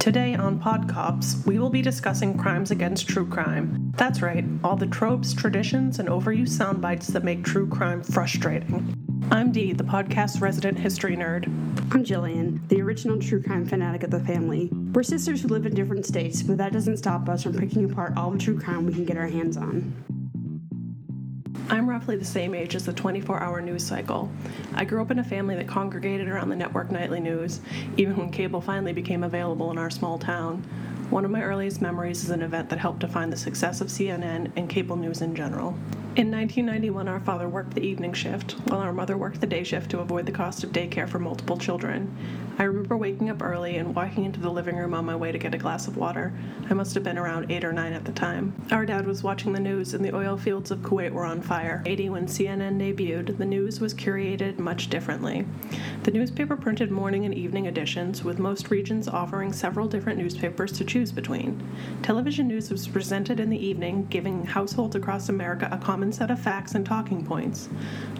Today 0.00 0.34
on 0.34 0.58
Pod 0.58 0.88
Cops, 0.88 1.36
we 1.44 1.58
will 1.58 1.68
be 1.68 1.82
discussing 1.82 2.38
crimes 2.38 2.70
against 2.70 3.06
true 3.06 3.26
crime. 3.26 3.92
That's 3.98 4.22
right, 4.22 4.46
all 4.64 4.74
the 4.74 4.86
tropes, 4.86 5.34
traditions, 5.34 5.98
and 5.98 6.08
overused 6.08 6.48
sound 6.48 6.80
bites 6.80 7.08
that 7.08 7.22
make 7.22 7.44
true 7.44 7.68
crime 7.68 8.02
frustrating. 8.02 8.94
I'm 9.30 9.52
Dee, 9.52 9.74
the 9.74 9.84
podcast's 9.84 10.40
resident 10.40 10.78
history 10.78 11.18
nerd. 11.18 11.48
I'm 11.92 12.02
Jillian, 12.02 12.66
the 12.68 12.80
original 12.80 13.18
true 13.18 13.42
crime 13.42 13.66
fanatic 13.66 14.02
of 14.02 14.10
the 14.10 14.20
family. 14.20 14.70
We're 14.72 15.02
sisters 15.02 15.42
who 15.42 15.48
live 15.48 15.66
in 15.66 15.74
different 15.74 16.06
states, 16.06 16.42
but 16.42 16.56
that 16.56 16.72
doesn't 16.72 16.96
stop 16.96 17.28
us 17.28 17.42
from 17.42 17.58
picking 17.58 17.84
apart 17.84 18.16
all 18.16 18.30
the 18.30 18.38
true 18.38 18.58
crime 18.58 18.86
we 18.86 18.94
can 18.94 19.04
get 19.04 19.18
our 19.18 19.28
hands 19.28 19.58
on. 19.58 19.92
I'm 21.70 21.88
roughly 21.88 22.16
the 22.16 22.24
same 22.24 22.52
age 22.52 22.74
as 22.74 22.84
the 22.84 22.92
24 22.92 23.40
hour 23.40 23.60
news 23.60 23.86
cycle. 23.86 24.28
I 24.74 24.84
grew 24.84 25.00
up 25.00 25.12
in 25.12 25.20
a 25.20 25.24
family 25.24 25.54
that 25.54 25.68
congregated 25.68 26.28
around 26.28 26.48
the 26.48 26.56
network 26.56 26.90
nightly 26.90 27.20
news, 27.20 27.60
even 27.96 28.16
when 28.16 28.32
cable 28.32 28.60
finally 28.60 28.92
became 28.92 29.22
available 29.22 29.70
in 29.70 29.78
our 29.78 29.88
small 29.88 30.18
town. 30.18 30.64
One 31.10 31.24
of 31.24 31.30
my 31.30 31.42
earliest 31.42 31.80
memories 31.80 32.24
is 32.24 32.30
an 32.30 32.42
event 32.42 32.70
that 32.70 32.80
helped 32.80 32.98
define 32.98 33.30
the 33.30 33.36
success 33.36 33.80
of 33.80 33.86
CNN 33.86 34.50
and 34.56 34.68
cable 34.68 34.96
news 34.96 35.22
in 35.22 35.36
general. 35.36 35.78
In 36.20 36.30
1991, 36.30 37.08
our 37.08 37.20
father 37.20 37.48
worked 37.48 37.72
the 37.72 37.80
evening 37.80 38.12
shift, 38.12 38.52
while 38.68 38.80
our 38.80 38.92
mother 38.92 39.16
worked 39.16 39.40
the 39.40 39.46
day 39.46 39.64
shift 39.64 39.90
to 39.92 40.00
avoid 40.00 40.26
the 40.26 40.32
cost 40.32 40.62
of 40.62 40.70
daycare 40.70 41.08
for 41.08 41.18
multiple 41.18 41.56
children. 41.56 42.14
I 42.58 42.64
remember 42.64 42.94
waking 42.98 43.30
up 43.30 43.42
early 43.42 43.78
and 43.78 43.94
walking 43.94 44.26
into 44.26 44.38
the 44.38 44.50
living 44.50 44.76
room 44.76 44.92
on 44.92 45.06
my 45.06 45.16
way 45.16 45.32
to 45.32 45.38
get 45.38 45.54
a 45.54 45.58
glass 45.58 45.88
of 45.88 45.96
water. 45.96 46.34
I 46.68 46.74
must 46.74 46.92
have 46.92 47.02
been 47.02 47.16
around 47.16 47.50
8 47.50 47.64
or 47.64 47.72
9 47.72 47.94
at 47.94 48.04
the 48.04 48.12
time. 48.12 48.52
Our 48.70 48.84
dad 48.84 49.06
was 49.06 49.22
watching 49.22 49.54
the 49.54 49.60
news, 49.60 49.94
and 49.94 50.04
the 50.04 50.14
oil 50.14 50.36
fields 50.36 50.70
of 50.70 50.80
Kuwait 50.80 51.10
were 51.10 51.24
on 51.24 51.40
fire. 51.40 51.82
80 51.86 52.10
when 52.10 52.26
CNN 52.26 52.78
debuted, 52.78 53.38
the 53.38 53.46
news 53.46 53.80
was 53.80 53.94
curated 53.94 54.58
much 54.58 54.90
differently. 54.90 55.46
The 56.02 56.10
newspaper 56.10 56.54
printed 56.54 56.90
morning 56.90 57.24
and 57.24 57.34
evening 57.34 57.64
editions, 57.64 58.22
with 58.22 58.38
most 58.38 58.70
regions 58.70 59.08
offering 59.08 59.54
several 59.54 59.88
different 59.88 60.18
newspapers 60.18 60.72
to 60.72 60.84
choose 60.84 61.12
between. 61.12 61.66
Television 62.02 62.46
news 62.46 62.70
was 62.70 62.86
presented 62.86 63.40
in 63.40 63.48
the 63.48 63.66
evening, 63.66 64.06
giving 64.10 64.44
households 64.44 64.94
across 64.94 65.30
America 65.30 65.66
a 65.72 65.78
common 65.78 66.09
set 66.12 66.30
of 66.30 66.40
facts 66.40 66.74
and 66.74 66.84
talking 66.84 67.24
points. 67.24 67.68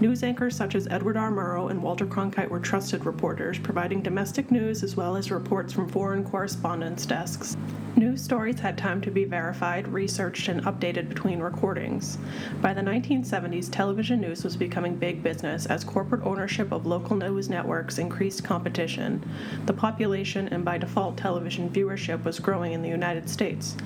News 0.00 0.22
anchors 0.22 0.56
such 0.56 0.74
as 0.74 0.86
Edward 0.88 1.16
R. 1.16 1.30
Murrow 1.30 1.70
and 1.70 1.82
Walter 1.82 2.06
Cronkite 2.06 2.48
were 2.48 2.60
trusted 2.60 3.04
reporters, 3.06 3.58
providing 3.58 4.02
domestic 4.02 4.50
news 4.50 4.82
as 4.82 4.96
well 4.96 5.16
as 5.16 5.30
reports 5.30 5.72
from 5.72 5.88
foreign 5.88 6.24
correspondence 6.24 7.06
desks. 7.06 7.56
News 7.96 8.22
stories 8.22 8.60
had 8.60 8.78
time 8.78 9.00
to 9.00 9.10
be 9.10 9.24
verified, 9.24 9.88
researched, 9.88 10.48
and 10.48 10.62
updated 10.62 11.08
between 11.08 11.40
recordings. 11.40 12.18
By 12.62 12.72
the 12.72 12.80
1970s, 12.80 13.68
television 13.70 14.20
news 14.20 14.44
was 14.44 14.56
becoming 14.56 14.94
big 14.94 15.22
business 15.22 15.66
as 15.66 15.82
corporate 15.82 16.24
ownership 16.24 16.70
of 16.72 16.86
local 16.86 17.16
news 17.16 17.50
networks 17.50 17.98
increased 17.98 18.44
competition. 18.44 19.28
The 19.66 19.72
population 19.72 20.48
and 20.48 20.64
by 20.64 20.78
default 20.78 21.16
television 21.16 21.68
viewership 21.68 22.24
was 22.24 22.38
growing 22.38 22.72
in 22.72 22.82
the 22.82 22.88
United 22.88 23.28
States. 23.28 23.76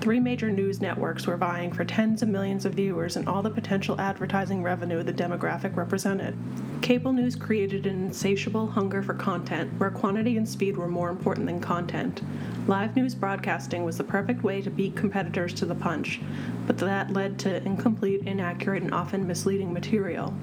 Three 0.00 0.20
major 0.20 0.50
news 0.50 0.80
networks 0.80 1.26
were 1.26 1.36
vying 1.36 1.70
for 1.70 1.84
tens 1.84 2.22
of 2.22 2.28
millions 2.30 2.64
of 2.64 2.74
viewers 2.74 3.16
and 3.16 3.28
all 3.28 3.39
the 3.42 3.50
potential 3.50 4.00
advertising 4.00 4.62
revenue 4.62 5.02
the 5.02 5.12
demographic 5.12 5.76
represented. 5.76 6.36
Cable 6.82 7.12
news 7.12 7.36
created 7.36 7.86
an 7.86 8.06
insatiable 8.06 8.66
hunger 8.66 9.02
for 9.02 9.14
content 9.14 9.70
where 9.78 9.90
quantity 9.90 10.36
and 10.36 10.48
speed 10.48 10.76
were 10.76 10.88
more 10.88 11.10
important 11.10 11.46
than 11.46 11.60
content. 11.60 12.22
Live 12.66 12.96
news 12.96 13.14
broadcasting 13.14 13.84
was 13.84 13.98
the 13.98 14.04
perfect 14.04 14.42
way 14.42 14.62
to 14.62 14.70
beat 14.70 14.96
competitors 14.96 15.52
to 15.54 15.66
the 15.66 15.74
punch, 15.74 16.20
but 16.66 16.78
that 16.78 17.12
led 17.12 17.38
to 17.40 17.62
incomplete, 17.64 18.22
inaccurate, 18.26 18.82
and 18.82 18.94
often 18.94 19.26
misleading 19.26 19.72
material. 19.72 20.34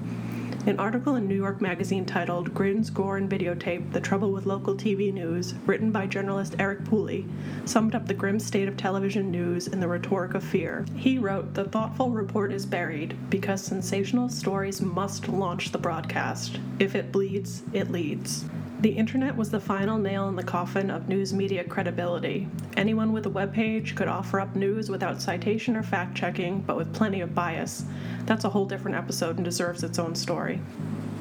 An 0.68 0.78
article 0.78 1.16
in 1.16 1.26
New 1.26 1.34
York 1.34 1.62
Magazine 1.62 2.04
titled 2.04 2.52
Grins, 2.52 2.90
Gore, 2.90 3.16
and 3.16 3.30
Videotape 3.30 3.90
The 3.90 4.02
Trouble 4.02 4.32
with 4.32 4.44
Local 4.44 4.74
TV 4.74 5.10
News, 5.10 5.54
written 5.64 5.90
by 5.90 6.06
journalist 6.06 6.56
Eric 6.58 6.84
Pooley, 6.84 7.26
summed 7.64 7.94
up 7.94 8.06
the 8.06 8.12
grim 8.12 8.38
state 8.38 8.68
of 8.68 8.76
television 8.76 9.30
news 9.30 9.66
in 9.66 9.80
the 9.80 9.88
rhetoric 9.88 10.34
of 10.34 10.44
fear. 10.44 10.84
He 10.94 11.16
wrote 11.16 11.54
The 11.54 11.64
thoughtful 11.64 12.10
report 12.10 12.52
is 12.52 12.66
buried 12.66 13.16
because 13.30 13.62
sensational 13.64 14.28
stories 14.28 14.82
must 14.82 15.26
launch 15.26 15.72
the 15.72 15.78
broadcast. 15.78 16.60
If 16.78 16.94
it 16.94 17.12
bleeds, 17.12 17.62
it 17.72 17.90
leads. 17.90 18.44
The 18.80 18.90
internet 18.90 19.36
was 19.36 19.50
the 19.50 19.58
final 19.58 19.98
nail 19.98 20.28
in 20.28 20.36
the 20.36 20.44
coffin 20.44 20.88
of 20.88 21.08
news 21.08 21.34
media 21.34 21.64
credibility. 21.64 22.46
Anyone 22.76 23.12
with 23.12 23.26
a 23.26 23.28
web 23.28 23.52
page 23.52 23.96
could 23.96 24.06
offer 24.06 24.38
up 24.38 24.54
news 24.54 24.88
without 24.88 25.20
citation 25.20 25.74
or 25.74 25.82
fact 25.82 26.16
checking, 26.16 26.60
but 26.60 26.76
with 26.76 26.94
plenty 26.94 27.20
of 27.20 27.34
bias. 27.34 27.84
That's 28.24 28.44
a 28.44 28.48
whole 28.48 28.66
different 28.66 28.96
episode 28.96 29.34
and 29.34 29.44
deserves 29.44 29.82
its 29.82 29.98
own 29.98 30.14
story. 30.14 30.60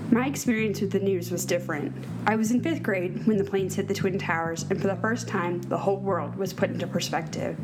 My 0.09 0.25
experience 0.25 0.79
with 0.79 0.93
the 0.93 1.01
news 1.01 1.31
was 1.31 1.43
different. 1.43 1.93
I 2.25 2.37
was 2.37 2.51
in 2.51 2.63
fifth 2.63 2.81
grade 2.81 3.27
when 3.27 3.35
the 3.35 3.43
planes 3.43 3.75
hit 3.75 3.89
the 3.89 3.93
Twin 3.93 4.17
Towers, 4.17 4.65
and 4.69 4.81
for 4.81 4.87
the 4.87 4.95
first 4.95 5.27
time, 5.27 5.61
the 5.63 5.77
whole 5.77 5.97
world 5.97 6.37
was 6.37 6.53
put 6.53 6.69
into 6.69 6.87
perspective. 6.87 7.57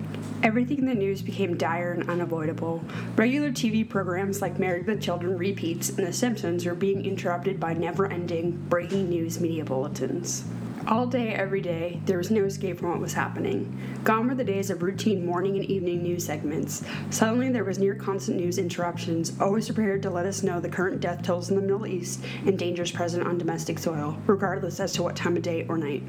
Everything 0.44 0.80
in 0.80 0.86
the 0.86 0.94
news 0.94 1.22
became 1.22 1.56
dire 1.56 1.94
and 1.94 2.10
unavoidable. 2.10 2.84
Regular 3.16 3.52
TV 3.52 3.88
programs 3.88 4.42
like 4.42 4.60
Married 4.60 4.88
with 4.88 5.02
Children 5.02 5.38
repeats 5.38 5.88
and 5.90 6.06
The 6.06 6.12
Simpsons 6.12 6.66
were 6.66 6.76
being 6.76 7.06
interrupted 7.06 7.62
by 7.62 7.76
never 7.76 8.08
ending 8.08 8.52
breaking 8.68 9.08
news 9.08 9.40
media 9.40 9.64
bulletins. 9.64 10.44
All 10.86 11.08
day, 11.08 11.30
every 11.30 11.62
day, 11.62 12.02
there 12.06 12.18
was 12.18 12.30
no 12.30 12.44
escape 12.44 12.80
from 12.80 12.90
what 12.90 13.00
was 13.00 13.14
happening. 13.14 13.80
Gone 14.04 14.28
were 14.28 14.36
the 14.36 14.44
days 14.44 14.70
of 14.70 14.84
routine 14.84 15.26
morning 15.26 15.56
and 15.56 15.64
evening 15.64 16.04
news 16.04 16.26
segments. 16.26 16.84
Suddenly, 17.10 17.52
there 17.52 17.64
was 17.64 17.80
near 17.80 17.96
constant 17.96 18.38
news 18.38 18.58
interruptions, 18.58 19.32
always 19.40 19.68
prepared 19.68 20.02
to 20.02 20.10
let 20.10 20.26
us 20.26 20.44
know 20.44 20.60
the 20.60 20.68
current 20.68 21.00
death 21.00 21.24
tolls 21.24 21.50
in 21.50 21.56
the 21.56 21.62
Middle 21.62 21.88
East 21.88 22.22
and 22.46 22.60
dangers 22.60 22.92
present 22.92 23.26
on 23.26 23.38
domestic 23.38 23.80
soil, 23.80 24.18
regardless 24.28 24.82
as 24.82 24.92
to 24.94 25.04
what 25.04 25.16
time 25.16 25.38
of 25.38 25.42
day 25.42 25.66
or 25.70 25.78
night. 25.78 26.04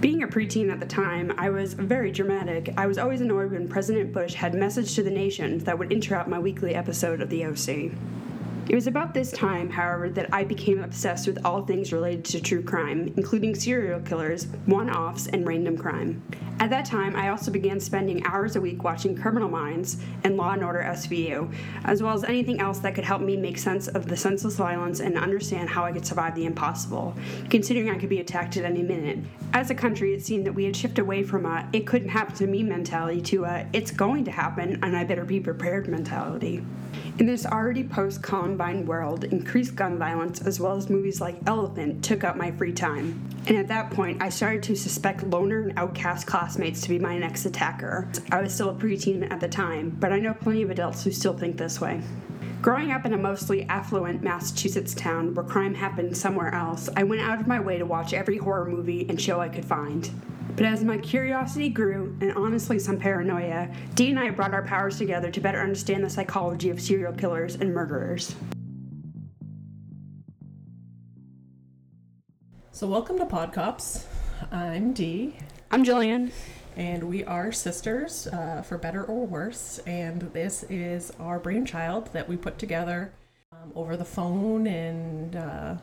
Being 0.00 0.22
a 0.22 0.28
preteen 0.28 0.70
at 0.72 0.78
the 0.78 0.86
time, 0.86 1.34
I 1.36 1.50
was 1.50 1.74
very 1.74 2.12
dramatic. 2.12 2.72
I 2.76 2.86
was 2.86 2.98
always 2.98 3.20
annoyed 3.20 3.50
when 3.50 3.68
President 3.68 4.12
Bush 4.12 4.34
had 4.34 4.54
message 4.54 4.94
to 4.94 5.02
the 5.02 5.10
nation 5.10 5.58
that 5.58 5.76
would 5.76 5.90
interrupt 5.90 6.28
my 6.28 6.38
weekly 6.38 6.76
episode 6.76 7.20
of 7.20 7.30
the 7.30 7.46
OC. 7.46 7.90
It 8.70 8.76
was 8.76 8.86
about 8.86 9.14
this 9.14 9.32
time, 9.32 9.68
however, 9.68 10.08
that 10.10 10.32
I 10.32 10.44
became 10.44 10.84
obsessed 10.84 11.26
with 11.26 11.44
all 11.44 11.66
things 11.66 11.92
related 11.92 12.24
to 12.26 12.40
true 12.40 12.62
crime, 12.62 13.12
including 13.16 13.56
serial 13.56 13.98
killers, 13.98 14.46
one 14.66 14.88
offs, 14.88 15.26
and 15.26 15.44
random 15.44 15.76
crime. 15.76 16.22
At 16.60 16.68
that 16.68 16.84
time, 16.84 17.16
I 17.16 17.30
also 17.30 17.50
began 17.50 17.80
spending 17.80 18.22
hours 18.26 18.54
a 18.54 18.60
week 18.60 18.84
watching 18.84 19.16
Criminal 19.16 19.48
Minds 19.48 19.96
and 20.24 20.36
Law 20.36 20.52
and 20.52 20.62
Order 20.62 20.80
SVU, 20.80 21.50
as 21.86 22.02
well 22.02 22.12
as 22.12 22.22
anything 22.22 22.60
else 22.60 22.80
that 22.80 22.94
could 22.94 23.04
help 23.04 23.22
me 23.22 23.34
make 23.34 23.56
sense 23.56 23.88
of 23.88 24.06
the 24.06 24.16
senseless 24.16 24.56
violence 24.56 25.00
and 25.00 25.16
understand 25.16 25.70
how 25.70 25.86
I 25.86 25.92
could 25.92 26.04
survive 26.04 26.34
the 26.34 26.44
impossible, 26.44 27.16
considering 27.48 27.88
I 27.88 27.96
could 27.96 28.10
be 28.10 28.20
attacked 28.20 28.58
at 28.58 28.66
any 28.66 28.82
minute. 28.82 29.20
As 29.54 29.70
a 29.70 29.74
country, 29.74 30.12
it 30.12 30.22
seemed 30.22 30.44
that 30.46 30.52
we 30.52 30.64
had 30.64 30.76
shifted 30.76 31.00
away 31.00 31.22
from 31.22 31.46
a 31.46 31.66
it 31.72 31.86
couldn't 31.86 32.10
happen 32.10 32.34
to 32.36 32.46
me 32.46 32.62
mentality 32.62 33.22
to 33.22 33.44
a 33.44 33.66
it's 33.72 33.90
going 33.90 34.26
to 34.26 34.30
happen 34.30 34.78
and 34.82 34.94
I 34.94 35.04
better 35.04 35.24
be 35.24 35.40
prepared 35.40 35.88
mentality. 35.88 36.62
In 37.18 37.26
this 37.26 37.46
already 37.46 37.84
post 37.84 38.22
Columbine 38.22 38.84
world, 38.84 39.24
increased 39.24 39.76
gun 39.76 39.98
violence 39.98 40.42
as 40.42 40.60
well 40.60 40.76
as 40.76 40.90
movies 40.90 41.20
like 41.20 41.36
Elephant 41.46 42.04
took 42.04 42.22
up 42.22 42.36
my 42.36 42.50
free 42.50 42.72
time. 42.72 43.26
And 43.50 43.58
at 43.58 43.66
that 43.66 43.90
point, 43.90 44.22
I 44.22 44.28
started 44.28 44.62
to 44.62 44.76
suspect 44.76 45.24
loner 45.24 45.62
and 45.62 45.76
outcast 45.76 46.24
classmates 46.24 46.82
to 46.82 46.88
be 46.88 47.00
my 47.00 47.18
next 47.18 47.46
attacker. 47.46 48.08
I 48.30 48.40
was 48.42 48.54
still 48.54 48.68
a 48.68 48.74
preteen 48.74 49.28
at 49.28 49.40
the 49.40 49.48
time, 49.48 49.90
but 49.98 50.12
I 50.12 50.20
know 50.20 50.34
plenty 50.34 50.62
of 50.62 50.70
adults 50.70 51.02
who 51.02 51.10
still 51.10 51.36
think 51.36 51.56
this 51.56 51.80
way. 51.80 52.00
Growing 52.62 52.92
up 52.92 53.06
in 53.06 53.12
a 53.12 53.18
mostly 53.18 53.64
affluent 53.64 54.22
Massachusetts 54.22 54.94
town 54.94 55.34
where 55.34 55.44
crime 55.44 55.74
happened 55.74 56.16
somewhere 56.16 56.54
else, 56.54 56.88
I 56.94 57.02
went 57.02 57.22
out 57.22 57.40
of 57.40 57.48
my 57.48 57.58
way 57.58 57.76
to 57.76 57.84
watch 57.84 58.14
every 58.14 58.36
horror 58.36 58.66
movie 58.66 59.04
and 59.08 59.20
show 59.20 59.40
I 59.40 59.48
could 59.48 59.64
find. 59.64 60.08
But 60.54 60.66
as 60.66 60.84
my 60.84 60.98
curiosity 60.98 61.70
grew, 61.70 62.16
and 62.20 62.32
honestly 62.34 62.78
some 62.78 63.00
paranoia, 63.00 63.68
Dee 63.96 64.10
and 64.10 64.20
I 64.20 64.30
brought 64.30 64.54
our 64.54 64.62
powers 64.62 64.96
together 64.96 65.28
to 65.28 65.40
better 65.40 65.60
understand 65.60 66.04
the 66.04 66.10
psychology 66.10 66.70
of 66.70 66.80
serial 66.80 67.14
killers 67.14 67.56
and 67.56 67.74
murderers. 67.74 68.36
So, 72.80 72.86
welcome 72.86 73.18
to 73.18 73.26
Pod 73.26 73.52
Cops. 73.52 74.06
I'm 74.50 74.94
Dee. 74.94 75.36
I'm 75.70 75.84
Jillian. 75.84 76.30
And 76.78 77.04
we 77.10 77.22
are 77.24 77.52
sisters, 77.52 78.26
uh, 78.26 78.62
for 78.62 78.78
better 78.78 79.04
or 79.04 79.26
worse. 79.26 79.80
And 79.86 80.22
this 80.32 80.62
is 80.70 81.12
our 81.20 81.38
brainchild 81.38 82.10
that 82.14 82.26
we 82.26 82.38
put 82.38 82.58
together 82.58 83.12
um, 83.52 83.72
over 83.74 83.98
the 83.98 84.06
phone 84.06 84.66
and 84.66 85.36
uh, 85.36 85.74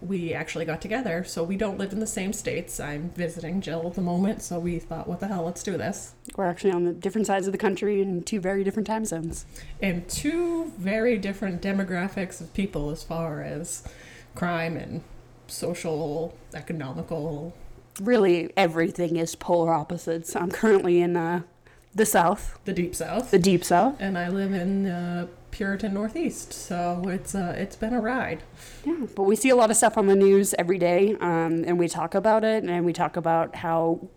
we 0.00 0.34
actually 0.34 0.64
got 0.64 0.80
together. 0.80 1.22
So 1.22 1.44
we 1.44 1.56
don't 1.56 1.78
live 1.78 1.92
in 1.92 2.00
the 2.00 2.08
same 2.08 2.32
states. 2.32 2.80
I'm 2.80 3.10
visiting 3.10 3.60
Jill 3.60 3.86
at 3.86 3.94
the 3.94 4.02
moment, 4.02 4.42
so 4.42 4.58
we 4.58 4.80
thought, 4.80 5.06
what 5.06 5.20
the 5.20 5.28
hell, 5.28 5.44
let's 5.44 5.62
do 5.62 5.76
this. 5.76 6.12
We're 6.36 6.46
actually 6.46 6.72
on 6.72 6.86
the 6.86 6.92
different 6.92 7.28
sides 7.28 7.46
of 7.46 7.52
the 7.52 7.58
country 7.58 8.02
in 8.02 8.24
two 8.24 8.40
very 8.40 8.64
different 8.64 8.88
time 8.88 9.04
zones. 9.04 9.46
And 9.80 10.08
two 10.08 10.72
very 10.76 11.18
different 11.18 11.62
demographics 11.62 12.40
of 12.40 12.52
people 12.52 12.90
as 12.90 13.04
far 13.04 13.42
as 13.42 13.84
crime 14.34 14.76
and 14.76 15.02
social, 15.50 16.36
economical. 16.54 17.54
Really, 18.00 18.50
everything 18.56 19.16
is 19.16 19.34
polar 19.34 19.72
opposites. 19.72 20.36
I'm 20.36 20.50
currently 20.50 21.00
in 21.00 21.16
uh, 21.16 21.42
the 21.94 22.06
South. 22.06 22.58
The 22.64 22.72
Deep 22.72 22.94
South. 22.94 23.30
The 23.30 23.38
Deep 23.38 23.64
South. 23.64 23.96
And 23.98 24.16
I 24.16 24.28
live 24.28 24.52
in 24.52 24.86
uh, 24.86 25.26
Puritan 25.50 25.94
Northeast, 25.94 26.52
so 26.52 27.02
it's 27.06 27.34
uh, 27.34 27.54
it's 27.56 27.76
been 27.76 27.92
a 27.92 28.00
ride. 28.00 28.42
Yeah, 28.84 29.06
but 29.16 29.24
we 29.24 29.34
see 29.34 29.48
a 29.48 29.56
lot 29.56 29.70
of 29.70 29.76
stuff 29.76 29.98
on 29.98 30.06
the 30.06 30.14
news 30.14 30.54
every 30.58 30.78
day, 30.78 31.16
um, 31.20 31.64
and 31.66 31.78
we 31.78 31.88
talk 31.88 32.14
about 32.14 32.44
it, 32.44 32.64
and 32.64 32.84
we 32.84 32.92
talk 32.92 33.16
about 33.16 33.56
how 33.56 34.08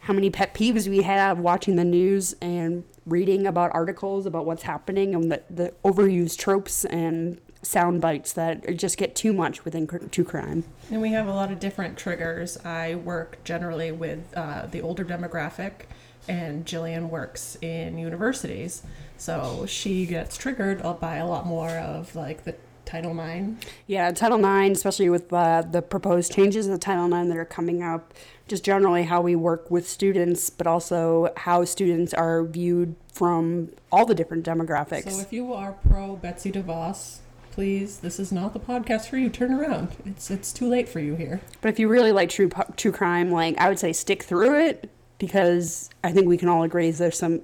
how 0.00 0.12
many 0.12 0.30
pet 0.30 0.54
peeves 0.54 0.88
we 0.88 1.02
have 1.02 1.38
watching 1.40 1.74
the 1.74 1.84
news 1.84 2.34
and 2.40 2.84
reading 3.06 3.46
about 3.46 3.74
articles 3.74 4.24
about 4.24 4.46
what's 4.46 4.62
happening 4.62 5.14
and 5.14 5.32
the, 5.32 5.42
the 5.50 5.74
overused 5.84 6.38
tropes 6.38 6.84
and 6.84 7.40
sound 7.66 8.00
bites 8.00 8.32
that 8.32 8.76
just 8.76 8.96
get 8.96 9.14
too 9.14 9.32
much 9.32 9.64
within 9.64 9.86
true 9.86 10.24
crime. 10.24 10.64
And 10.90 11.02
we 11.02 11.10
have 11.10 11.26
a 11.26 11.34
lot 11.34 11.50
of 11.50 11.60
different 11.60 11.98
triggers. 11.98 12.56
I 12.64 12.94
work 12.94 13.42
generally 13.44 13.92
with 13.92 14.20
uh, 14.36 14.66
the 14.66 14.80
older 14.80 15.04
demographic, 15.04 15.86
and 16.28 16.64
Jillian 16.64 17.08
works 17.08 17.56
in 17.60 17.98
universities. 17.98 18.82
So 19.16 19.66
she 19.66 20.06
gets 20.06 20.36
triggered 20.36 20.82
by 21.00 21.16
a 21.16 21.26
lot 21.26 21.46
more 21.46 21.70
of 21.70 22.14
like 22.14 22.44
the 22.44 22.54
Title 22.84 23.18
IX. 23.18 23.54
Yeah, 23.88 24.12
Title 24.12 24.38
IX, 24.38 24.76
especially 24.76 25.10
with 25.10 25.32
uh, 25.32 25.62
the 25.62 25.82
proposed 25.82 26.32
changes 26.32 26.68
in 26.68 26.78
Title 26.78 27.12
IX 27.12 27.28
that 27.28 27.36
are 27.36 27.44
coming 27.44 27.82
up, 27.82 28.14
just 28.46 28.64
generally 28.64 29.02
how 29.02 29.20
we 29.20 29.34
work 29.34 29.70
with 29.70 29.88
students, 29.88 30.50
but 30.50 30.68
also 30.68 31.32
how 31.36 31.64
students 31.64 32.14
are 32.14 32.44
viewed 32.44 32.94
from 33.12 33.70
all 33.90 34.06
the 34.06 34.14
different 34.14 34.46
demographics. 34.46 35.10
So 35.10 35.20
if 35.20 35.32
you 35.32 35.52
are 35.52 35.72
pro 35.72 36.14
Betsy 36.14 36.52
DeVos, 36.52 37.18
please, 37.56 38.00
this 38.00 38.20
is 38.20 38.30
not 38.30 38.52
the 38.52 38.60
podcast 38.60 39.08
for 39.08 39.16
you. 39.16 39.30
Turn 39.30 39.50
around. 39.50 39.88
It's 40.04 40.30
it's 40.30 40.52
too 40.52 40.68
late 40.68 40.90
for 40.90 41.00
you 41.00 41.14
here. 41.14 41.40
But 41.62 41.70
if 41.70 41.78
you 41.78 41.88
really 41.88 42.12
like 42.12 42.28
true 42.28 42.50
true 42.76 42.92
crime, 42.92 43.30
like 43.30 43.56
I 43.56 43.70
would 43.70 43.78
say, 43.78 43.94
stick 43.94 44.22
through 44.22 44.60
it 44.60 44.90
because 45.16 45.88
I 46.04 46.12
think 46.12 46.28
we 46.28 46.36
can 46.36 46.50
all 46.50 46.64
agree 46.64 46.90
there's 46.90 47.18
some 47.18 47.40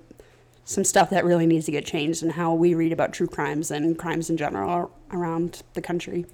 some 0.66 0.84
stuff 0.84 1.08
that 1.10 1.24
really 1.24 1.46
needs 1.46 1.64
to 1.64 1.72
get 1.72 1.86
changed 1.86 2.22
in 2.22 2.28
how 2.28 2.52
we 2.52 2.74
read 2.74 2.92
about 2.92 3.14
true 3.14 3.26
crimes 3.26 3.70
and 3.70 3.98
crimes 3.98 4.28
in 4.28 4.36
general 4.36 4.92
around 5.12 5.62
the 5.72 5.80
country. 5.80 6.26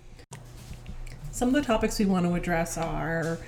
Some 1.30 1.50
of 1.50 1.54
the 1.54 1.62
topics 1.62 2.00
we 2.00 2.06
want 2.06 2.26
to 2.26 2.34
address 2.34 2.76
are 2.76 3.38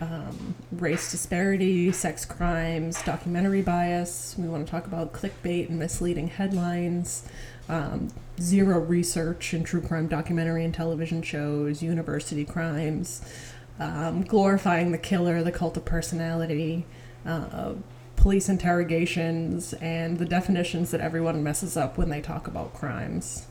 um, 0.00 0.54
race 0.72 1.10
disparity, 1.10 1.92
sex 1.92 2.24
crimes, 2.24 3.02
documentary 3.02 3.62
bias. 3.62 4.34
We 4.38 4.48
want 4.48 4.66
to 4.66 4.70
talk 4.70 4.86
about 4.86 5.12
clickbait 5.12 5.68
and 5.68 5.78
misleading 5.78 6.28
headlines, 6.28 7.28
um, 7.68 8.08
zero 8.40 8.80
research 8.80 9.52
in 9.52 9.62
true 9.62 9.82
crime 9.82 10.08
documentary 10.08 10.64
and 10.64 10.72
television 10.72 11.22
shows, 11.22 11.82
university 11.82 12.44
crimes, 12.44 13.20
um, 13.78 14.22
glorifying 14.22 14.92
the 14.92 14.98
killer, 14.98 15.42
the 15.42 15.52
cult 15.52 15.76
of 15.76 15.84
personality, 15.84 16.86
uh, 17.26 17.74
police 18.16 18.48
interrogations, 18.48 19.74
and 19.74 20.18
the 20.18 20.24
definitions 20.24 20.90
that 20.90 21.00
everyone 21.00 21.42
messes 21.42 21.76
up 21.76 21.98
when 21.98 22.08
they 22.08 22.20
talk 22.20 22.46
about 22.46 22.72
crimes. 22.74 23.46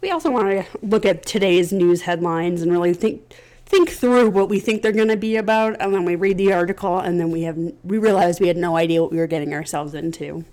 We 0.00 0.10
also 0.10 0.30
want 0.30 0.48
to 0.50 0.64
look 0.82 1.04
at 1.04 1.26
today's 1.26 1.72
news 1.72 2.02
headlines 2.02 2.62
and 2.62 2.72
really 2.72 2.94
think 2.94 3.34
think 3.70 3.90
through 3.90 4.30
what 4.30 4.48
we 4.48 4.58
think 4.58 4.82
they're 4.82 4.90
going 4.90 5.08
to 5.08 5.16
be 5.16 5.36
about, 5.36 5.76
and 5.80 5.94
then 5.94 6.04
we 6.04 6.16
read 6.16 6.36
the 6.36 6.52
article, 6.52 6.98
and 6.98 7.20
then 7.20 7.30
we 7.30 7.42
have 7.42 7.56
we 7.84 7.98
realize 7.98 8.40
we 8.40 8.48
had 8.48 8.56
no 8.56 8.76
idea 8.76 9.00
what 9.00 9.12
we 9.12 9.18
were 9.18 9.28
getting 9.28 9.54
ourselves 9.54 9.94
into. 9.94 10.44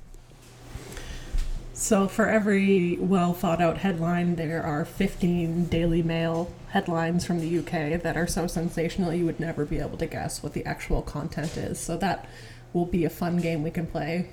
So, 1.73 2.07
for 2.07 2.27
every 2.27 2.95
well 2.97 3.33
thought 3.33 3.59
out 3.59 3.79
headline, 3.79 4.35
there 4.35 4.63
are 4.63 4.85
15 4.85 5.65
Daily 5.65 6.03
Mail 6.03 6.53
headlines 6.69 7.25
from 7.25 7.39
the 7.39 7.57
UK 7.57 7.99
that 8.01 8.15
are 8.15 8.27
so 8.27 8.45
sensational 8.45 9.11
you 9.11 9.25
would 9.25 9.39
never 9.39 9.65
be 9.65 9.79
able 9.79 9.97
to 9.97 10.05
guess 10.05 10.43
what 10.43 10.53
the 10.53 10.65
actual 10.65 11.01
content 11.01 11.57
is. 11.57 11.79
So, 11.79 11.97
that 11.97 12.29
will 12.71 12.85
be 12.85 13.03
a 13.03 13.09
fun 13.09 13.37
game 13.37 13.63
we 13.63 13.71
can 13.71 13.87
play 13.87 14.29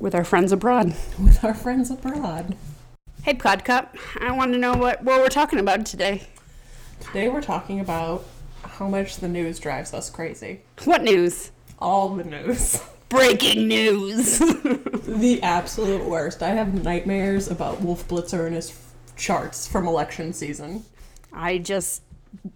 with 0.00 0.14
our 0.14 0.24
friends 0.24 0.50
abroad. 0.50 0.94
With 1.22 1.44
our 1.44 1.54
friends 1.54 1.90
abroad. 1.90 2.56
Hey, 3.22 3.34
Podcup, 3.34 3.88
I 4.20 4.32
want 4.32 4.52
to 4.52 4.58
know 4.58 4.74
what, 4.74 5.04
what 5.04 5.20
we're 5.20 5.28
talking 5.28 5.58
about 5.58 5.86
today. 5.86 6.26
Today, 7.00 7.28
we're 7.28 7.40
talking 7.42 7.80
about 7.80 8.24
how 8.62 8.88
much 8.88 9.16
the 9.16 9.28
news 9.28 9.58
drives 9.58 9.94
us 9.94 10.10
crazy. 10.10 10.60
What 10.84 11.02
news? 11.02 11.50
All 11.78 12.08
the 12.10 12.24
news. 12.24 12.82
Breaking 13.08 13.68
news. 13.68 14.38
the 14.38 15.40
absolute 15.42 16.04
worst. 16.04 16.42
I 16.42 16.50
have 16.50 16.84
nightmares 16.84 17.48
about 17.50 17.80
Wolf 17.80 18.06
Blitzer 18.06 18.46
and 18.46 18.54
his 18.54 18.78
charts 19.16 19.66
from 19.66 19.86
election 19.86 20.32
season. 20.34 20.84
I 21.32 21.58
just 21.58 22.02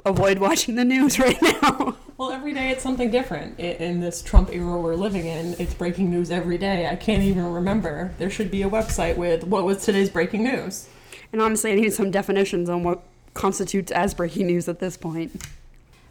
avoid 0.05 0.39
watching 0.39 0.75
the 0.75 0.85
news 0.85 1.19
right 1.19 1.41
now. 1.43 1.97
Well, 2.19 2.31
every 2.31 2.55
day 2.55 2.71
it's 2.71 2.85
something 2.85 3.11
different. 3.11 3.59
In 3.59 3.99
this 3.99 4.23
Trump 4.23 4.51
era 4.53 4.81
we're 4.81 4.95
living 4.95 5.27
in, 5.27 5.57
it's 5.59 5.75
breaking 5.75 6.09
news 6.09 6.31
every 6.31 6.57
day. 6.57 6.87
I 6.87 6.95
can't 6.95 7.25
even 7.25 7.53
remember. 7.53 8.13
There 8.19 8.31
should 8.31 8.49
be 8.49 8.63
a 8.63 8.71
website 8.71 9.17
with 9.17 9.43
what 9.43 9.65
was 9.65 9.85
today's 9.85 10.09
breaking 10.09 10.45
news. 10.45 10.89
And 11.33 11.43
honestly, 11.43 11.73
I 11.73 11.75
need 11.75 11.93
some 11.93 12.13
definitions 12.13 12.69
on 12.69 12.85
what 12.85 13.03
constitutes 13.35 13.91
as 13.93 14.15
breaking 14.15 14.47
news 14.47 14.69
at 14.69 14.79
this 14.79 14.97
point. 14.97 15.43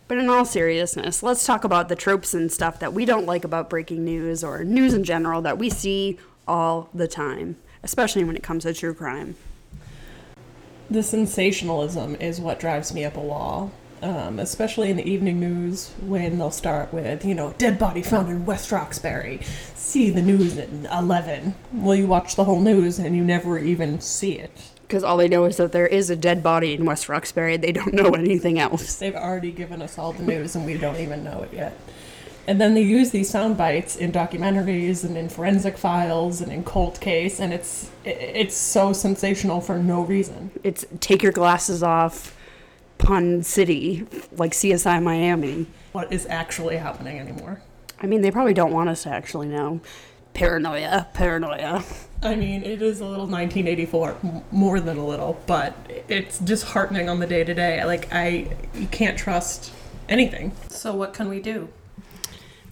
But 0.07 0.17
in 0.17 0.29
all 0.29 0.43
seriousness, 0.43 1.23
let's 1.23 1.45
talk 1.45 1.63
about 1.63 1.87
the 1.87 1.95
tropes 1.95 2.33
and 2.33 2.51
stuff 2.51 2.79
that 2.79 2.93
we 2.93 3.05
don't 3.05 3.25
like 3.25 3.45
about 3.45 3.69
breaking 3.69 4.03
news 4.03 4.43
or 4.43 4.63
news 4.63 4.93
in 4.93 5.03
general 5.03 5.41
that 5.43 5.57
we 5.57 5.69
see 5.69 6.19
all 6.47 6.89
the 6.93 7.07
time, 7.07 7.55
especially 7.81 8.23
when 8.23 8.35
it 8.35 8.43
comes 8.43 8.63
to 8.63 8.73
true 8.73 8.93
crime. 8.93 9.35
The 10.89 11.01
sensationalism 11.01 12.15
is 12.15 12.41
what 12.41 12.59
drives 12.59 12.93
me 12.93 13.05
up 13.05 13.15
a 13.15 13.21
wall. 13.21 13.71
Um, 14.03 14.39
especially 14.39 14.89
in 14.89 14.97
the 14.97 15.07
evening 15.07 15.39
news 15.39 15.91
when 16.01 16.39
they'll 16.39 16.49
start 16.49 16.91
with, 16.91 17.23
you 17.23 17.35
know, 17.35 17.53
dead 17.59 17.77
body 17.77 18.01
found 18.01 18.29
in 18.29 18.47
West 18.47 18.71
Roxbury. 18.71 19.39
See 19.75 20.09
the 20.09 20.23
news 20.23 20.57
at 20.57 20.69
11. 20.69 21.53
Well, 21.71 21.95
you 21.95 22.07
watch 22.07 22.35
the 22.35 22.45
whole 22.45 22.59
news 22.59 22.97
and 22.97 23.15
you 23.15 23.23
never 23.23 23.59
even 23.59 24.01
see 24.01 24.39
it 24.39 24.71
because 24.91 25.05
all 25.05 25.15
they 25.15 25.29
know 25.29 25.45
is 25.45 25.55
that 25.55 25.71
there 25.71 25.87
is 25.87 26.09
a 26.09 26.17
dead 26.17 26.43
body 26.43 26.73
in 26.73 26.83
West 26.83 27.07
Roxbury. 27.07 27.55
They 27.55 27.71
don't 27.71 27.93
know 27.93 28.09
anything 28.09 28.59
else. 28.59 28.95
They've 28.95 29.15
already 29.15 29.53
given 29.53 29.81
us 29.81 29.97
all 29.97 30.11
the 30.11 30.23
news 30.23 30.53
and 30.53 30.65
we 30.65 30.77
don't 30.77 30.97
even 30.97 31.23
know 31.23 31.43
it 31.43 31.53
yet. 31.53 31.79
And 32.45 32.59
then 32.59 32.73
they 32.73 32.81
use 32.81 33.11
these 33.11 33.29
sound 33.29 33.55
bites 33.55 33.95
in 33.95 34.11
documentaries 34.11 35.05
and 35.05 35.15
in 35.15 35.29
forensic 35.29 35.77
files 35.77 36.41
and 36.41 36.51
in 36.51 36.65
cold 36.65 36.99
case, 36.99 37.39
and 37.39 37.53
it's 37.53 37.89
it's 38.03 38.57
so 38.57 38.91
sensational 38.91 39.61
for 39.61 39.77
no 39.77 40.01
reason. 40.01 40.51
It's 40.61 40.83
take 40.99 41.23
your 41.23 41.31
glasses 41.31 41.83
off, 41.83 42.35
pun 42.97 43.43
city, 43.43 44.05
like 44.33 44.51
CSI 44.51 45.01
Miami. 45.01 45.67
What 45.93 46.11
is 46.11 46.25
actually 46.25 46.77
happening 46.77 47.19
anymore? 47.19 47.61
I 48.01 48.07
mean, 48.07 48.21
they 48.21 48.31
probably 48.31 48.55
don't 48.55 48.73
want 48.73 48.89
us 48.89 49.03
to 49.03 49.09
actually 49.09 49.47
know. 49.47 49.79
Paranoia, 50.33 51.07
paranoia. 51.13 51.83
I 52.23 52.35
mean, 52.35 52.63
it 52.63 52.81
is 52.81 52.99
a 52.99 53.05
little 53.05 53.25
1984, 53.25 54.43
more 54.51 54.79
than 54.79 54.97
a 54.97 55.05
little, 55.05 55.41
but 55.47 55.75
it's 56.07 56.37
disheartening 56.37 57.09
on 57.09 57.19
the 57.19 57.27
day 57.27 57.43
to 57.43 57.53
day. 57.53 57.83
Like, 57.83 58.07
I, 58.13 58.55
you 58.75 58.87
can't 58.87 59.17
trust 59.17 59.73
anything. 60.07 60.51
So, 60.69 60.93
what 60.93 61.13
can 61.13 61.29
we 61.29 61.39
do? 61.39 61.69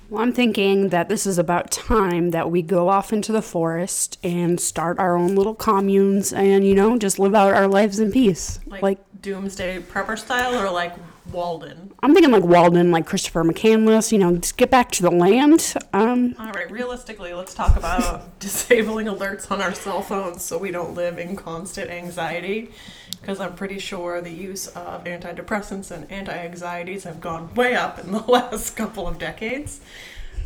Well, 0.09 0.23
I'm 0.23 0.33
thinking 0.33 0.89
that 0.89 1.07
this 1.07 1.27
is 1.27 1.37
about 1.37 1.69
time 1.69 2.31
that 2.31 2.49
we 2.49 2.61
go 2.61 2.89
off 2.89 3.13
into 3.13 3.31
the 3.31 3.43
forest 3.43 4.17
and 4.23 4.59
start 4.59 4.97
our 4.97 5.15
own 5.15 5.35
little 5.35 5.53
communes 5.53 6.33
and, 6.33 6.65
you 6.65 6.73
know, 6.73 6.97
just 6.97 7.19
live 7.19 7.35
out 7.35 7.53
our 7.53 7.67
lives 7.67 7.99
in 7.99 8.11
peace. 8.11 8.59
Like, 8.65 8.81
like 8.81 9.21
doomsday 9.21 9.81
prepper 9.81 10.17
style 10.17 10.59
or 10.59 10.71
like 10.71 10.93
Walden? 11.31 11.93
I'm 12.01 12.13
thinking 12.13 12.31
like 12.31 12.43
Walden, 12.43 12.91
like 12.91 13.05
Christopher 13.05 13.43
McCandless, 13.43 14.11
you 14.11 14.17
know, 14.17 14.35
just 14.37 14.57
get 14.57 14.69
back 14.69 14.91
to 14.91 15.01
the 15.01 15.11
land. 15.11 15.73
Um, 15.93 16.35
All 16.39 16.51
right, 16.51 16.69
realistically, 16.71 17.33
let's 17.33 17.53
talk 17.53 17.75
about 17.75 18.39
disabling 18.39 19.07
alerts 19.07 19.51
on 19.51 19.61
our 19.61 19.73
cell 19.73 20.01
phones 20.01 20.43
so 20.43 20.57
we 20.57 20.71
don't 20.71 20.93
live 20.93 21.17
in 21.17 21.35
constant 21.35 21.89
anxiety. 21.89 22.71
Because 23.19 23.39
I'm 23.39 23.55
pretty 23.55 23.79
sure 23.79 24.21
the 24.21 24.31
use 24.31 24.67
of 24.67 25.03
antidepressants 25.03 25.91
and 25.91 26.09
anti 26.11 26.33
anxieties 26.33 27.03
have 27.03 27.19
gone 27.19 27.53
way 27.53 27.75
up 27.75 27.99
in 27.99 28.11
the 28.11 28.19
last 28.27 28.75
couple 28.75 29.07
of 29.07 29.19
decades. 29.19 29.81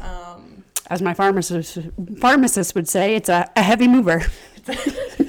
Um, 0.02 0.64
As 0.90 1.02
my 1.02 1.14
pharmacist, 1.14 1.78
pharmacist 2.20 2.74
would 2.76 2.90
say, 2.90 3.16
it's 3.16 3.30
a, 3.30 3.50
a 3.56 3.62
heavy 3.62 3.88
mover. 3.88 4.24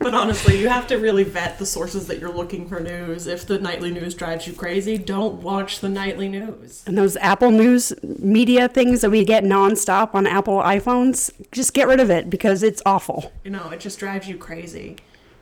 But 0.00 0.14
honestly, 0.14 0.58
you 0.58 0.70
have 0.70 0.86
to 0.86 0.96
really 0.96 1.24
vet 1.24 1.58
the 1.58 1.66
sources 1.66 2.06
that 2.06 2.18
you're 2.18 2.32
looking 2.32 2.66
for 2.66 2.80
news. 2.80 3.26
If 3.26 3.46
the 3.46 3.58
nightly 3.58 3.90
news 3.90 4.14
drives 4.14 4.46
you 4.46 4.54
crazy, 4.54 4.96
don't 4.96 5.42
watch 5.42 5.80
the 5.80 5.90
nightly 5.90 6.26
news. 6.26 6.82
And 6.86 6.96
those 6.96 7.18
Apple 7.18 7.50
News 7.50 7.92
media 8.02 8.66
things 8.66 9.02
that 9.02 9.10
we 9.10 9.26
get 9.26 9.44
nonstop 9.44 10.14
on 10.14 10.26
Apple 10.26 10.56
iPhones, 10.56 11.30
just 11.52 11.74
get 11.74 11.86
rid 11.86 12.00
of 12.00 12.10
it 12.10 12.30
because 12.30 12.62
it's 12.62 12.80
awful. 12.86 13.30
You 13.44 13.50
know, 13.50 13.68
it 13.68 13.80
just 13.80 13.98
drives 13.98 14.26
you 14.26 14.38
crazy. 14.38 14.96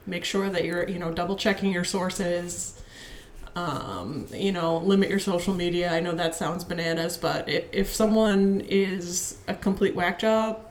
Make 0.07 0.25
sure 0.25 0.51
that 0.51 0.65
you're, 0.65 0.89
you 0.89 0.99
know, 0.99 1.13
double 1.13 1.37
checking 1.37 1.71
your 1.73 1.85
sources. 1.85 2.83
Um, 3.55 4.27
you 4.33 4.51
know, 4.51 4.79
limit 4.79 5.09
your 5.09 5.21
social 5.21 5.55
media. 5.55 5.93
I 5.93 6.01
know 6.01 6.13
that 6.13 6.35
sounds 6.35 6.65
bananas, 6.65 7.17
but 7.17 7.49
if 7.49 7.95
someone 7.95 8.61
is 8.69 9.39
a 9.47 9.55
complete 9.55 9.95
whack 9.95 10.19
job, 10.19 10.67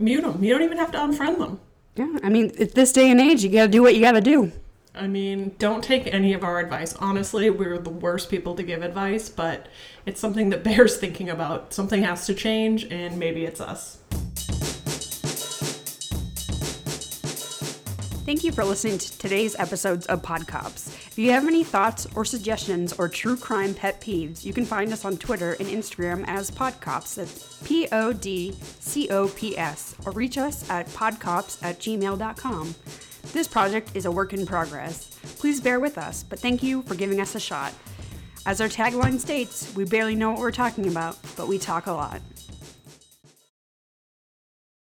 mute 0.00 0.22
them. 0.22 0.42
You 0.42 0.54
don't 0.54 0.62
even 0.62 0.78
have 0.78 0.90
to 0.90 0.98
unfriend 0.98 1.38
them. 1.38 1.60
Yeah, 1.94 2.16
I 2.22 2.30
mean, 2.30 2.52
at 2.58 2.74
this 2.74 2.92
day 2.92 3.10
and 3.10 3.20
age, 3.20 3.44
you 3.44 3.50
got 3.50 3.64
to 3.64 3.68
do 3.68 3.82
what 3.82 3.94
you 3.94 4.00
got 4.00 4.12
to 4.12 4.20
do. 4.20 4.52
I 4.94 5.06
mean, 5.06 5.54
don't 5.58 5.82
take 5.82 6.12
any 6.12 6.34
of 6.34 6.44
our 6.44 6.58
advice. 6.58 6.94
Honestly, 6.94 7.48
we're 7.50 7.78
the 7.78 7.90
worst 7.90 8.30
people 8.30 8.54
to 8.56 8.62
give 8.62 8.82
advice, 8.82 9.28
but 9.28 9.66
it's 10.06 10.20
something 10.20 10.50
that 10.50 10.62
bears 10.64 10.96
thinking 10.96 11.28
about. 11.28 11.72
Something 11.72 12.02
has 12.02 12.26
to 12.26 12.34
change, 12.34 12.84
and 12.84 13.18
maybe 13.18 13.44
it's 13.44 13.60
us. 13.60 13.98
Thank 18.32 18.44
you 18.44 18.52
for 18.52 18.64
listening 18.64 18.96
to 18.96 19.18
today's 19.18 19.54
episodes 19.56 20.06
of 20.06 20.22
Podcops. 20.22 20.88
If 21.06 21.18
you 21.18 21.32
have 21.32 21.46
any 21.46 21.62
thoughts 21.62 22.06
or 22.14 22.24
suggestions 22.24 22.94
or 22.94 23.06
true 23.06 23.36
crime 23.36 23.74
pet 23.74 24.00
peeves, 24.00 24.42
you 24.42 24.54
can 24.54 24.64
find 24.64 24.90
us 24.90 25.04
on 25.04 25.18
Twitter 25.18 25.52
and 25.60 25.68
Instagram 25.68 26.24
as 26.26 26.50
Podcops. 26.50 27.16
That's 27.16 27.58
P 27.62 27.88
O 27.92 28.14
D 28.14 28.56
C 28.80 29.10
O 29.10 29.28
P 29.28 29.58
S. 29.58 29.94
Or 30.06 30.12
reach 30.12 30.38
us 30.38 30.68
at 30.70 30.88
podcops 30.88 31.62
at 31.62 31.78
gmail.com. 31.78 32.74
This 33.34 33.48
project 33.48 33.90
is 33.94 34.06
a 34.06 34.10
work 34.10 34.32
in 34.32 34.46
progress. 34.46 35.10
Please 35.36 35.60
bear 35.60 35.78
with 35.78 35.98
us, 35.98 36.22
but 36.22 36.38
thank 36.38 36.62
you 36.62 36.80
for 36.84 36.94
giving 36.94 37.20
us 37.20 37.34
a 37.34 37.40
shot. 37.40 37.74
As 38.46 38.62
our 38.62 38.68
tagline 38.68 39.20
states, 39.20 39.70
we 39.76 39.84
barely 39.84 40.14
know 40.14 40.30
what 40.30 40.40
we're 40.40 40.52
talking 40.52 40.88
about, 40.88 41.18
but 41.36 41.48
we 41.48 41.58
talk 41.58 41.86
a 41.86 41.92
lot. 41.92 42.22